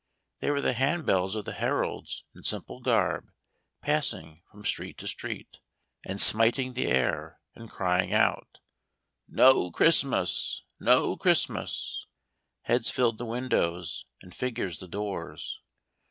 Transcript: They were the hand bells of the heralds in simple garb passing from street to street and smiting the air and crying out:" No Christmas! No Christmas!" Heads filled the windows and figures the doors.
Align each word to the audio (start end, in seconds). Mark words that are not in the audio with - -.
They 0.39 0.49
were 0.49 0.61
the 0.61 0.73
hand 0.73 1.05
bells 1.05 1.35
of 1.35 1.45
the 1.45 1.53
heralds 1.53 2.23
in 2.33 2.41
simple 2.41 2.79
garb 2.79 3.29
passing 3.83 4.41
from 4.49 4.65
street 4.65 4.97
to 4.97 5.07
street 5.07 5.59
and 6.03 6.19
smiting 6.19 6.73
the 6.73 6.87
air 6.87 7.39
and 7.53 7.69
crying 7.69 8.11
out:" 8.11 8.61
No 9.41 9.69
Christmas! 9.69 10.63
No 10.79 11.15
Christmas!" 11.15 12.07
Heads 12.63 12.89
filled 12.89 13.19
the 13.19 13.25
windows 13.27 14.05
and 14.23 14.33
figures 14.33 14.79
the 14.79 14.87
doors. 14.87 15.59